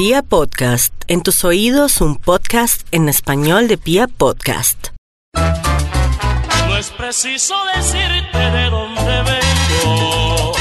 [0.00, 4.86] Pia Podcast, en tus oídos un podcast en español de Pia Podcast.
[5.34, 10.54] No es preciso decirte de dónde vengo,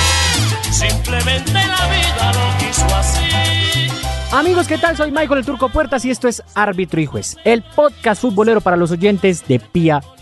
[0.69, 3.87] simplemente la vida lo quiso así.
[4.33, 4.97] Amigos, ¿qué tal?
[4.97, 8.75] Soy Michael el Turco Puertas y esto es Árbitro y Juez, el podcast futbolero para
[8.75, 10.18] los oyentes de Pia Podcast,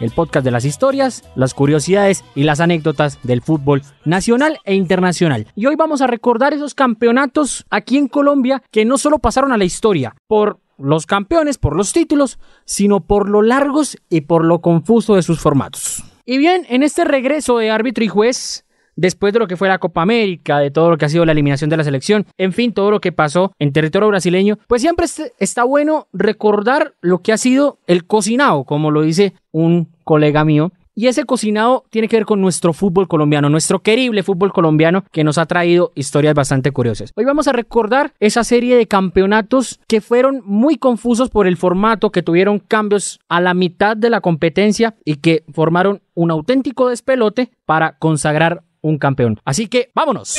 [0.00, 5.46] el podcast de las historias, las curiosidades y las anécdotas del fútbol nacional e internacional.
[5.54, 9.56] Y hoy vamos a recordar esos campeonatos aquí en Colombia que no solo pasaron a
[9.56, 14.60] la historia por los campeones, por los títulos, sino por lo largos y por lo
[14.60, 16.02] confuso de sus formatos.
[16.24, 18.65] Y bien, en este regreso de árbitro y juez,
[18.96, 21.32] después de lo que fue la Copa América, de todo lo que ha sido la
[21.32, 25.06] eliminación de la selección, en fin, todo lo que pasó en territorio brasileño, pues siempre
[25.38, 30.72] está bueno recordar lo que ha sido el cocinado, como lo dice un colega mío.
[30.98, 35.24] Y ese cocinado tiene que ver con nuestro fútbol colombiano, nuestro querible fútbol colombiano que
[35.24, 37.12] nos ha traído historias bastante curiosas.
[37.16, 42.10] Hoy vamos a recordar esa serie de campeonatos que fueron muy confusos por el formato,
[42.10, 47.50] que tuvieron cambios a la mitad de la competencia y que formaron un auténtico despelote
[47.66, 49.40] para consagrar un campeón.
[49.44, 50.36] Así que vámonos.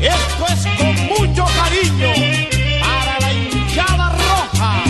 [0.00, 2.12] Esto es con mucho cariño
[2.80, 4.84] para la hinchada roja.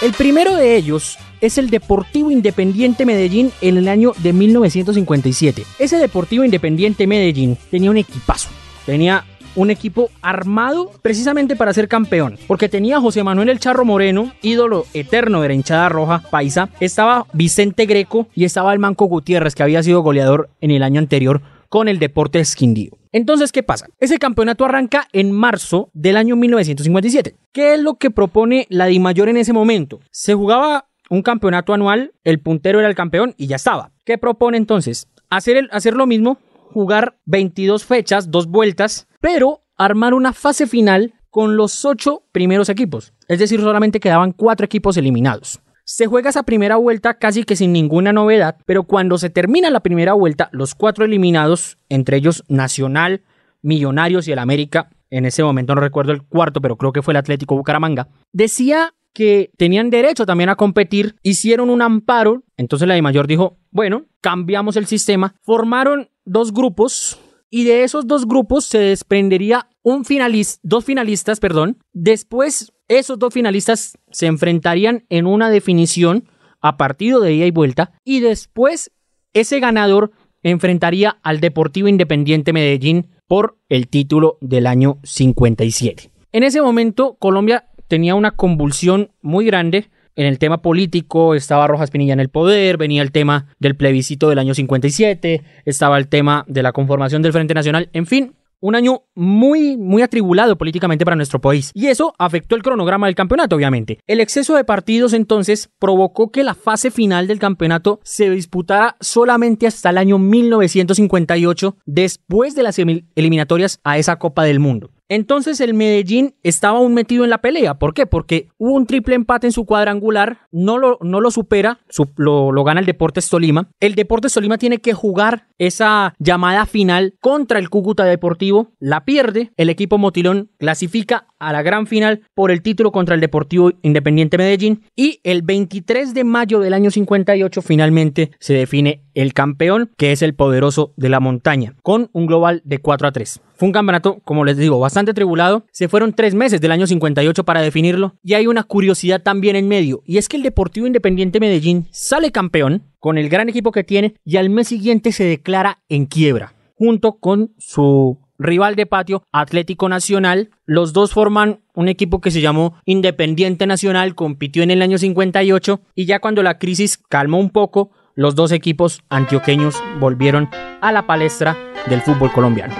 [0.00, 5.64] El primero de ellos es el Deportivo Independiente Medellín en el año de 1957.
[5.78, 8.48] Ese Deportivo Independiente Medellín tenía un equipazo.
[8.86, 14.32] Tenía un equipo armado precisamente para ser campeón, porque tenía José Manuel El Charro Moreno,
[14.42, 19.54] ídolo eterno de la hinchada roja paisa, estaba Vicente Greco y estaba el Manco Gutiérrez,
[19.54, 22.98] que había sido goleador en el año anterior con el Deportes Quindío.
[23.12, 23.86] Entonces, ¿qué pasa?
[23.98, 27.36] Ese campeonato arranca en marzo del año 1957.
[27.52, 30.00] ¿Qué es lo que propone la DIMAYOR en ese momento?
[30.10, 33.92] Se jugaba un campeonato anual, el puntero era el campeón y ya estaba.
[34.04, 35.08] ¿Qué propone entonces?
[35.28, 36.38] Hacer, el, hacer lo mismo,
[36.72, 43.14] jugar 22 fechas, dos vueltas, pero armar una fase final con los ocho primeros equipos.
[43.28, 45.60] Es decir, solamente quedaban cuatro equipos eliminados.
[45.84, 49.80] Se juega esa primera vuelta casi que sin ninguna novedad, pero cuando se termina la
[49.80, 53.22] primera vuelta, los cuatro eliminados, entre ellos Nacional,
[53.62, 57.12] Millonarios y el América, en ese momento no recuerdo el cuarto, pero creo que fue
[57.12, 62.94] el Atlético Bucaramanga, decía que tenían derecho también a competir, hicieron un amparo, entonces la
[62.94, 67.18] de mayor dijo, bueno, cambiamos el sistema, formaron dos grupos
[67.50, 71.78] y de esos dos grupos se desprendería un finalista, dos finalistas, perdón.
[71.92, 76.28] Después esos dos finalistas se enfrentarían en una definición
[76.60, 78.90] a partido de ida y vuelta y después
[79.34, 80.12] ese ganador
[80.42, 86.10] enfrentaría al Deportivo Independiente Medellín por el título del año 57.
[86.32, 91.90] En ese momento Colombia tenía una convulsión muy grande en el tema político, estaba Rojas
[91.90, 96.46] Pinilla en el poder, venía el tema del plebiscito del año 57, estaba el tema
[96.48, 101.16] de la conformación del Frente Nacional, en fin, un año muy, muy atribulado políticamente para
[101.16, 101.70] nuestro país.
[101.74, 103.98] Y eso afectó el cronograma del campeonato, obviamente.
[104.06, 109.66] El exceso de partidos entonces provocó que la fase final del campeonato se disputara solamente
[109.66, 114.92] hasta el año 1958, después de las eliminatorias a esa Copa del Mundo.
[115.12, 117.74] Entonces el Medellín estaba aún metido en la pelea.
[117.74, 118.06] ¿Por qué?
[118.06, 121.80] Porque hubo un triple empate en su cuadrangular, no lo, no lo supera,
[122.16, 123.68] lo, lo, gana el Deportes Tolima.
[123.78, 129.52] El Deportes Tolima tiene que jugar esa llamada final contra el Cúcuta Deportivo, la pierde,
[129.58, 134.38] el equipo Motilón clasifica a la gran final por el título contra el Deportivo Independiente
[134.38, 140.12] Medellín y el 23 de mayo del año 58 finalmente se define el campeón, que
[140.12, 143.40] es el poderoso de la montaña, con un global de 4 a 3.
[143.54, 145.66] Fue un campeonato, como les digo, bastante tribulado.
[145.70, 148.16] Se fueron tres meses del año 58 para definirlo.
[148.22, 150.02] Y hay una curiosidad también en medio.
[150.04, 154.14] Y es que el Deportivo Independiente Medellín sale campeón con el gran equipo que tiene
[154.24, 156.54] y al mes siguiente se declara en quiebra.
[156.74, 160.50] Junto con su rival de patio, Atlético Nacional.
[160.66, 165.80] Los dos forman un equipo que se llamó Independiente Nacional, compitió en el año 58
[165.94, 170.48] y ya cuando la crisis calmó un poco, los dos equipos antioqueños volvieron
[170.80, 171.56] a la palestra
[171.88, 172.74] del fútbol colombiano.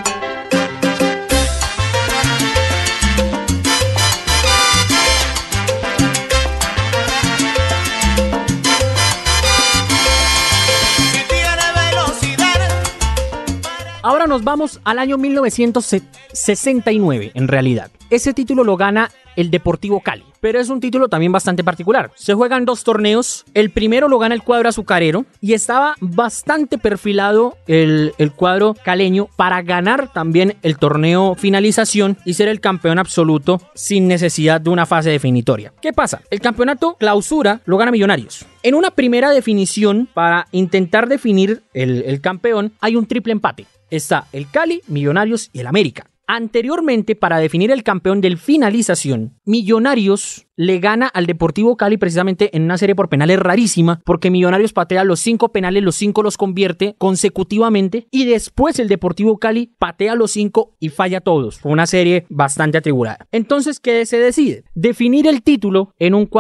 [14.33, 17.91] Nos vamos al año 1969, en realidad.
[18.09, 20.25] Ese título lo gana el Deportivo Cali.
[20.41, 22.11] pero es un título también bastante particular.
[22.17, 27.57] Se juegan dos torneos, el primero lo gana el cuadro azucarero y estaba bastante perfilado
[27.69, 33.61] el, el cuadro caleño para ganar también el torneo finalización y ser el campeón absoluto
[33.75, 35.73] sin necesidad de una fase definitoria.
[35.81, 36.23] ¿Qué pasa?
[36.31, 38.45] El campeonato clausura lo gana Millonarios.
[38.65, 43.67] En una primera definición, para intentar definir el, el campeón, hay un triple empate.
[43.93, 46.07] Está el Cali, Millonarios y el América.
[46.27, 52.63] Anteriormente, para definir el campeón del finalización, Millonarios le gana al Deportivo Cali precisamente en
[52.63, 56.95] una serie por penales rarísima, porque Millonarios patea los cinco penales, los cinco los convierte
[56.97, 61.59] consecutivamente, y después el Deportivo Cali patea los cinco y falla todos.
[61.59, 63.27] Fue una serie bastante atribulada.
[63.31, 64.65] Entonces, ¿qué se decide?
[64.75, 66.31] Definir el título en un,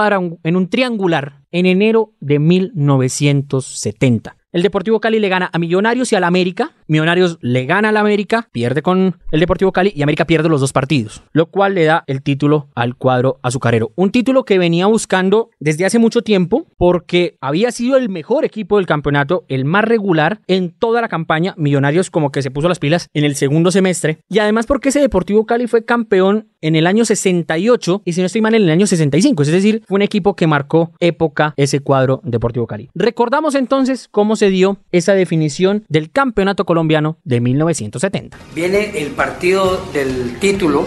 [0.42, 4.36] en un triangular en enero de 1970.
[4.52, 6.72] El Deportivo Cali le gana a Millonarios y al América.
[6.92, 10.74] Millonarios le gana al América, pierde con el Deportivo Cali y América pierde los dos
[10.74, 13.92] partidos, lo cual le da el título al cuadro azucarero.
[13.96, 18.76] Un título que venía buscando desde hace mucho tiempo porque había sido el mejor equipo
[18.76, 21.54] del campeonato, el más regular en toda la campaña.
[21.56, 25.00] Millonarios como que se puso las pilas en el segundo semestre y además porque ese
[25.00, 28.70] Deportivo Cali fue campeón en el año 68 y si no estoy mal en el
[28.70, 32.90] año 65, es decir, fue un equipo que marcó época ese cuadro Deportivo Cali.
[32.94, 36.81] Recordamos entonces cómo se dio esa definición del campeonato colombiano
[37.24, 38.38] de 1970.
[38.54, 40.86] Viene el partido del título,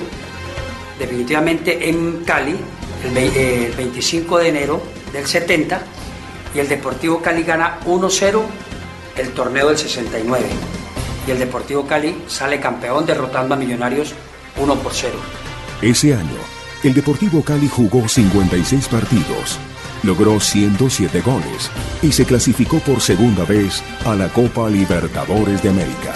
[1.00, 2.56] definitivamente en Cali,
[3.04, 4.82] el, vei- eh, el 25 de enero
[5.14, 5.82] del 70,
[6.54, 8.42] y el Deportivo Cali gana 1-0
[9.18, 10.46] el torneo del 69.
[11.28, 14.14] Y el Deportivo Cali sale campeón derrotando a Millonarios
[14.58, 15.14] 1 por 0.
[15.82, 16.38] Ese año,
[16.84, 19.58] el Deportivo Cali jugó 56 partidos,
[20.04, 21.72] logró 107 goles
[22.02, 26.14] y se clasificó por segunda vez a la Copa Libertadores de América.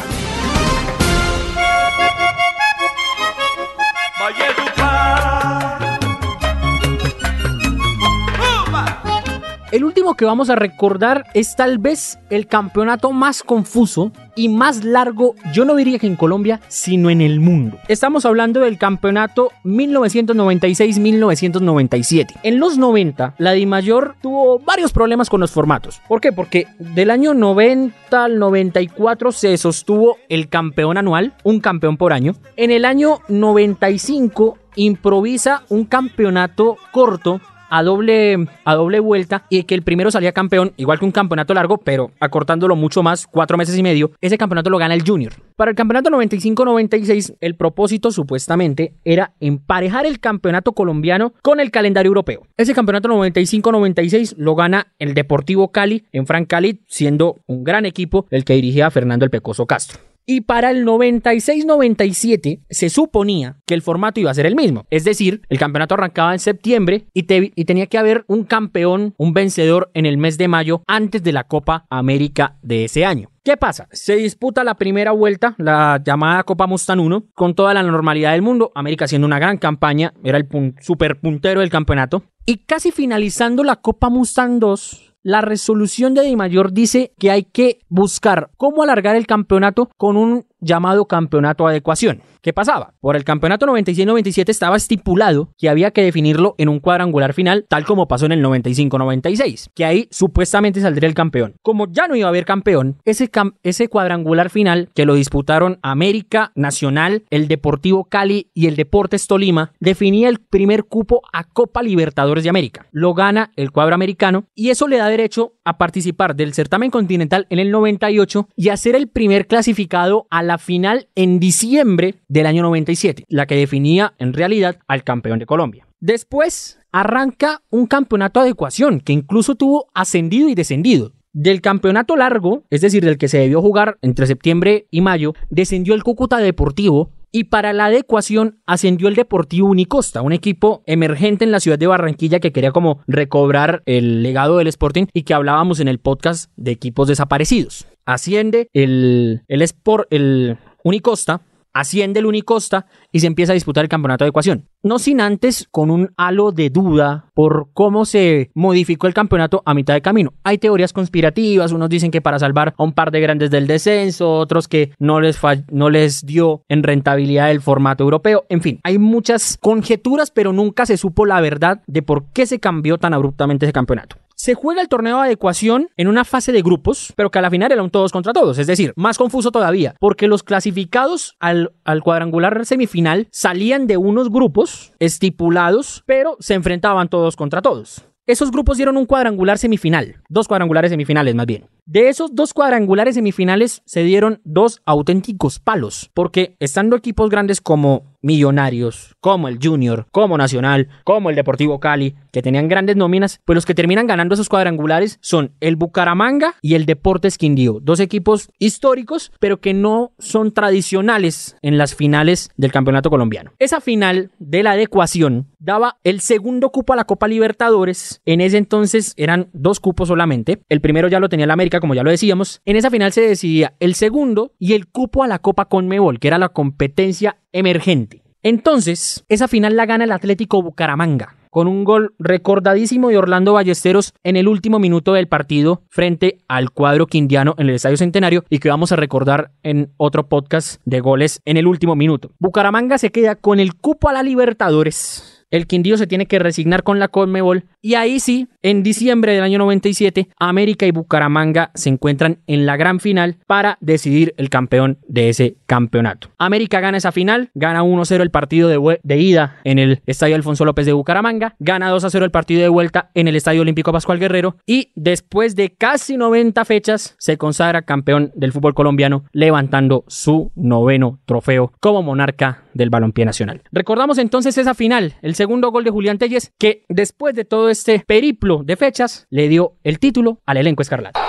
[9.71, 14.83] El último que vamos a recordar es tal vez el campeonato más confuso y más
[14.83, 17.77] largo, yo no diría que en Colombia, sino en el mundo.
[17.87, 22.39] Estamos hablando del campeonato 1996-1997.
[22.41, 26.01] En los 90, la DIMAYOR tuvo varios problemas con los formatos.
[26.07, 26.31] ¿Por qué?
[26.31, 32.33] Porque del año 90 al 94 se sostuvo el campeón anual, un campeón por año.
[32.55, 37.39] En el año 95 improvisa un campeonato corto
[37.69, 41.53] a doble, a doble vuelta y que el primero salía campeón, igual que un campeonato
[41.53, 45.33] largo, pero acortándolo mucho más, cuatro meses y medio, ese campeonato lo gana el Junior.
[45.55, 52.09] Para el campeonato 95-96, el propósito supuestamente era emparejar el campeonato colombiano con el calendario
[52.09, 52.43] europeo.
[52.57, 58.25] Ese campeonato 95-96 lo gana el Deportivo Cali en Fran Cali, siendo un gran equipo
[58.31, 60.08] el que dirigía Fernando el Pecoso Castro.
[60.25, 64.85] Y para el 96-97 se suponía que el formato iba a ser el mismo.
[64.89, 69.13] Es decir, el campeonato arrancaba en septiembre y, te- y tenía que haber un campeón,
[69.17, 73.31] un vencedor en el mes de mayo antes de la Copa América de ese año.
[73.43, 73.87] ¿Qué pasa?
[73.91, 78.41] Se disputa la primera vuelta, la llamada Copa Mustang 1, con toda la normalidad del
[78.43, 78.71] mundo.
[78.75, 82.23] América haciendo una gran campaña, era el pun- super puntero del campeonato.
[82.45, 87.43] Y casi finalizando la Copa Mustang 2, la resolución de Di Mayor dice que hay
[87.43, 92.21] que buscar cómo alargar el campeonato con un llamado campeonato adecuación.
[92.41, 92.93] ¿Qué pasaba?
[93.01, 97.83] Por el campeonato 96-97 estaba estipulado que había que definirlo en un cuadrangular final, tal
[97.85, 101.55] como pasó en el 95-96, que ahí supuestamente saldría el campeón.
[101.61, 105.79] Como ya no iba a haber campeón, ese, cam- ese cuadrangular final que lo disputaron
[105.81, 111.83] América, Nacional, el Deportivo Cali y el Deportes Tolima, definía el primer cupo a Copa
[111.83, 112.85] Libertadores de América.
[112.91, 117.45] Lo gana el cuadro americano y eso le da derecho a participar del certamen continental
[117.49, 122.45] en el 98 y a ser el primer clasificado a la final en diciembre del
[122.45, 125.87] año 97, la que definía en realidad al campeón de Colombia.
[125.99, 131.13] Después arranca un campeonato de adecuación que incluso tuvo ascendido y descendido.
[131.31, 135.93] Del campeonato largo, es decir, del que se debió jugar entre septiembre y mayo, descendió
[135.93, 141.51] el Cúcuta Deportivo y para la adecuación ascendió el Deportivo Unicosta, un equipo emergente en
[141.51, 145.79] la ciudad de Barranquilla que quería como recobrar el legado del Sporting y que hablábamos
[145.79, 147.87] en el podcast de equipos desaparecidos.
[148.09, 151.41] Asciende el, el Sport, el Unicosta,
[151.73, 154.67] asciende el Unicosta y se empieza a disputar el campeonato de ecuación.
[154.81, 159.75] No sin antes con un halo de duda por cómo se modificó el campeonato a
[159.75, 160.33] mitad de camino.
[160.43, 164.31] Hay teorías conspirativas, unos dicen que para salvar a un par de grandes del descenso,
[164.31, 165.39] otros que no les,
[165.69, 168.45] no les dio en rentabilidad el formato europeo.
[168.49, 172.59] En fin, hay muchas conjeturas, pero nunca se supo la verdad de por qué se
[172.59, 174.15] cambió tan abruptamente ese campeonato.
[174.41, 177.51] Se juega el torneo de adecuación en una fase de grupos, pero que a la
[177.51, 178.57] final eran todos contra todos.
[178.57, 184.29] Es decir, más confuso todavía, porque los clasificados al, al cuadrangular semifinal salían de unos
[184.29, 188.05] grupos estipulados, pero se enfrentaban todos contra todos.
[188.27, 191.65] Esos grupos dieron un cuadrangular semifinal, dos cuadrangulares semifinales más bien.
[191.85, 198.15] De esos dos cuadrangulares semifinales se dieron dos auténticos palos, porque estando equipos grandes como
[198.21, 203.55] Millonarios, como el Junior, como Nacional, como el Deportivo Cali, que tenían grandes nóminas, pues
[203.55, 208.49] los que terminan ganando esos cuadrangulares son el Bucaramanga y el Deportes Quindío, dos equipos
[208.59, 213.51] históricos, pero que no son tradicionales en las finales del campeonato colombiano.
[213.59, 218.57] Esa final de la adecuación daba el segundo cupo a la Copa Libertadores, en ese
[218.57, 222.11] entonces eran dos cupos solamente, el primero ya lo tenía el América, como ya lo
[222.11, 226.19] decíamos, en esa final se decidía el segundo y el cupo a la Copa Conmebol,
[226.19, 228.23] que era la competencia emergente.
[228.41, 234.13] Entonces, esa final la gana el Atlético Bucaramanga con un gol recordadísimo de Orlando Ballesteros
[234.23, 238.59] en el último minuto del partido frente al cuadro quindiano en el Estadio Centenario y
[238.59, 242.31] que vamos a recordar en otro podcast de goles en el último minuto.
[242.39, 246.83] Bucaramanga se queda con el cupo a la Libertadores el Quindío se tiene que resignar
[246.83, 251.89] con la Conmebol y ahí sí, en diciembre del año 97, América y Bucaramanga se
[251.89, 256.31] encuentran en la gran final para decidir el campeón de ese campeonato.
[256.39, 260.65] América gana esa final, gana 1-0 el partido de, de, ida en el Estadio Alfonso
[260.65, 264.57] López de Bucaramanga, gana 2-0 el partido de vuelta en el Estadio Olímpico Pascual Guerrero
[264.65, 271.19] y después de casi 90 fechas se consagra campeón del fútbol colombiano levantando su noveno
[271.27, 273.61] trofeo como monarca del balompié nacional.
[273.71, 277.99] Recordamos entonces esa final, el segundo gol de Julián Telles, que después de todo este
[277.99, 281.28] periplo de fechas le dio el título al elenco escarlata.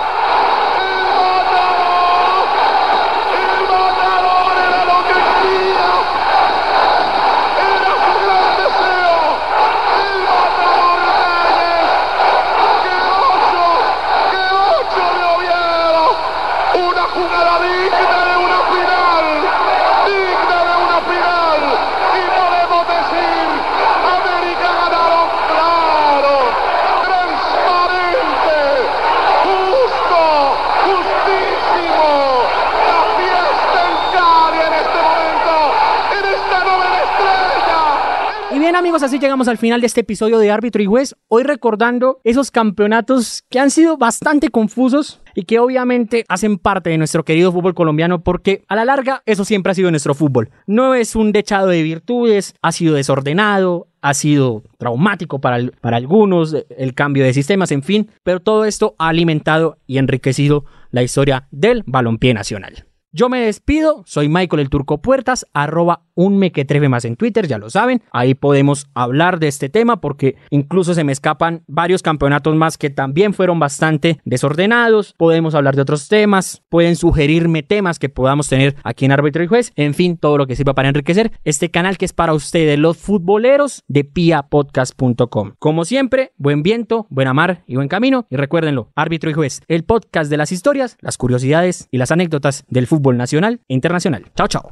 [38.91, 41.15] Así llegamos al final de este episodio de Árbitro y Juez.
[41.29, 46.97] Hoy recordando esos campeonatos que han sido bastante confusos y que obviamente hacen parte de
[46.97, 50.49] nuestro querido fútbol colombiano porque a la larga eso siempre ha sido nuestro fútbol.
[50.67, 56.53] No es un dechado de virtudes, ha sido desordenado, ha sido traumático para, para algunos,
[56.77, 61.47] el cambio de sistemas, en fin, pero todo esto ha alimentado y enriquecido la historia
[61.49, 62.85] del balompié nacional.
[63.13, 67.57] Yo me despido, soy Michael el Turco Puertas, arroba un mequetrefe más en Twitter, ya
[67.57, 72.55] lo saben, ahí podemos hablar de este tema porque incluso se me escapan varios campeonatos
[72.55, 78.09] más que también fueron bastante desordenados, podemos hablar de otros temas, pueden sugerirme temas que
[78.09, 81.31] podamos tener aquí en Árbitro y Juez, en fin, todo lo que sirva para enriquecer
[81.43, 85.53] este canal que es para ustedes, los futboleros de piapodcast.com.
[85.59, 89.83] Como siempre, buen viento, buena mar y buen camino y recuérdenlo, Árbitro y Juez, el
[89.83, 94.31] podcast de las historias, las curiosidades y las anécdotas del fútbol nacional e internacional.
[94.35, 94.71] Chao, chao.